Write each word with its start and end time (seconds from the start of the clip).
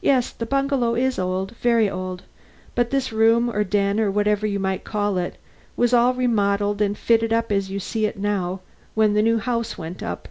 "Yes, 0.00 0.32
the 0.32 0.44
bungalow 0.44 0.96
is 0.96 1.20
old, 1.20 1.52
very 1.58 1.88
old; 1.88 2.24
but 2.74 2.90
this 2.90 3.12
room, 3.12 3.48
or 3.48 3.62
den, 3.62 4.00
or 4.00 4.10
whatever 4.10 4.44
you 4.44 4.58
might 4.58 4.82
call 4.82 5.18
it, 5.18 5.36
was 5.76 5.94
all 5.94 6.14
remodeled 6.14 6.82
and 6.82 6.98
fitted 6.98 7.32
up 7.32 7.52
as 7.52 7.70
you 7.70 7.78
see 7.78 8.06
it 8.06 8.18
now 8.18 8.58
when 8.96 9.14
the 9.14 9.22
new 9.22 9.38
house 9.38 9.78
went 9.78 10.02
up. 10.02 10.26